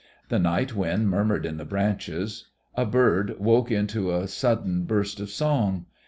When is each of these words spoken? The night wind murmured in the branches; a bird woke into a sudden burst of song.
The 0.29 0.39
night 0.39 0.75
wind 0.75 1.11
murmured 1.11 1.45
in 1.45 1.57
the 1.57 1.63
branches; 1.63 2.45
a 2.73 2.87
bird 2.87 3.35
woke 3.37 3.69
into 3.69 4.11
a 4.11 4.27
sudden 4.27 4.85
burst 4.85 5.19
of 5.19 5.29
song. 5.29 5.85